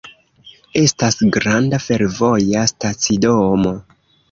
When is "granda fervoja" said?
1.35-2.65